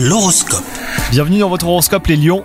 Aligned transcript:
L'horoscope. 0.00 0.62
Bienvenue 1.10 1.40
dans 1.40 1.48
votre 1.48 1.66
horoscope 1.66 2.06
les 2.06 2.14
lions. 2.14 2.44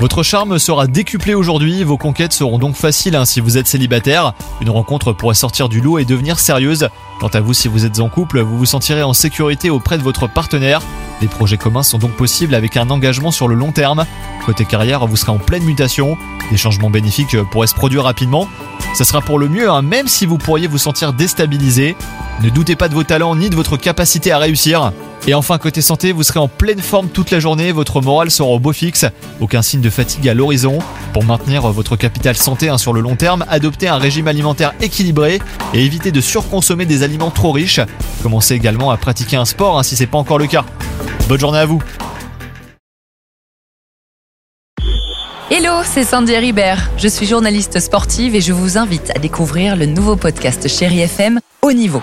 Votre 0.00 0.22
charme 0.22 0.58
sera 0.58 0.86
décuplé 0.86 1.32
aujourd'hui, 1.32 1.82
vos 1.82 1.96
conquêtes 1.96 2.34
seront 2.34 2.58
donc 2.58 2.76
faciles 2.76 3.16
hein, 3.16 3.24
si 3.24 3.40
vous 3.40 3.56
êtes 3.56 3.66
célibataire. 3.66 4.34
Une 4.60 4.68
rencontre 4.68 5.14
pourrait 5.14 5.34
sortir 5.34 5.70
du 5.70 5.80
lot 5.80 5.96
et 5.96 6.04
devenir 6.04 6.38
sérieuse. 6.38 6.90
Quant 7.18 7.28
à 7.28 7.40
vous 7.40 7.54
si 7.54 7.68
vous 7.68 7.86
êtes 7.86 8.00
en 8.00 8.10
couple, 8.10 8.40
vous 8.42 8.58
vous 8.58 8.66
sentirez 8.66 9.02
en 9.02 9.14
sécurité 9.14 9.70
auprès 9.70 9.96
de 9.96 10.02
votre 10.02 10.30
partenaire. 10.30 10.82
Des 11.22 11.26
projets 11.26 11.56
communs 11.56 11.82
sont 11.82 11.96
donc 11.96 12.12
possibles 12.12 12.54
avec 12.54 12.76
un 12.76 12.90
engagement 12.90 13.30
sur 13.30 13.48
le 13.48 13.54
long 13.54 13.72
terme. 13.72 14.04
Côté 14.44 14.66
carrière, 14.66 15.06
vous 15.06 15.16
serez 15.16 15.32
en 15.32 15.38
pleine 15.38 15.64
mutation. 15.64 16.18
Des 16.50 16.58
changements 16.58 16.90
bénéfiques 16.90 17.42
pourraient 17.44 17.66
se 17.66 17.74
produire 17.74 18.04
rapidement. 18.04 18.46
Ça 18.92 19.06
sera 19.06 19.22
pour 19.22 19.38
le 19.38 19.48
mieux, 19.48 19.70
hein, 19.70 19.80
même 19.80 20.06
si 20.06 20.26
vous 20.26 20.36
pourriez 20.36 20.66
vous 20.66 20.76
sentir 20.76 21.14
déstabilisé. 21.14 21.96
Ne 22.42 22.50
doutez 22.50 22.76
pas 22.76 22.90
de 22.90 22.94
vos 22.94 23.04
talents 23.04 23.36
ni 23.36 23.48
de 23.48 23.56
votre 23.56 23.78
capacité 23.78 24.32
à 24.32 24.38
réussir. 24.38 24.92
Et 25.26 25.34
enfin, 25.34 25.58
côté 25.58 25.82
santé, 25.82 26.12
vous 26.12 26.22
serez 26.22 26.40
en 26.40 26.48
pleine 26.48 26.80
forme 26.80 27.08
toute 27.08 27.30
la 27.30 27.40
journée, 27.40 27.72
votre 27.72 28.00
morale 28.00 28.30
sera 28.30 28.48
au 28.48 28.58
beau 28.58 28.72
fixe, 28.72 29.04
aucun 29.40 29.60
signe 29.60 29.82
de 29.82 29.90
fatigue 29.90 30.28
à 30.28 30.34
l'horizon. 30.34 30.78
Pour 31.12 31.24
maintenir 31.24 31.62
votre 31.70 31.96
capital 31.96 32.36
santé 32.36 32.68
hein, 32.68 32.78
sur 32.78 32.92
le 32.92 33.00
long 33.00 33.16
terme, 33.16 33.44
adoptez 33.48 33.88
un 33.88 33.98
régime 33.98 34.28
alimentaire 34.28 34.72
équilibré 34.80 35.40
et 35.74 35.84
évitez 35.84 36.10
de 36.10 36.20
surconsommer 36.20 36.86
des 36.86 37.02
aliments 37.02 37.30
trop 37.30 37.52
riches. 37.52 37.80
Commencez 38.22 38.54
également 38.54 38.90
à 38.90 38.96
pratiquer 38.96 39.36
un 39.36 39.44
sport 39.44 39.78
hein, 39.78 39.82
si 39.82 39.94
c'est 39.94 40.06
pas 40.06 40.18
encore 40.18 40.38
le 40.38 40.46
cas. 40.46 40.64
Bonne 41.28 41.40
journée 41.40 41.58
à 41.58 41.66
vous 41.66 41.82
Hello, 45.50 45.82
c'est 45.84 46.04
Sandy 46.04 46.36
Ribert. 46.36 46.90
Je 46.96 47.08
suis 47.08 47.26
journaliste 47.26 47.80
sportive 47.80 48.36
et 48.36 48.40
je 48.40 48.52
vous 48.52 48.78
invite 48.78 49.10
à 49.14 49.18
découvrir 49.18 49.76
le 49.76 49.86
nouveau 49.86 50.16
podcast 50.16 50.66
Chéri 50.68 51.00
FM 51.00 51.40
Haut 51.62 51.72
Niveau. 51.72 52.02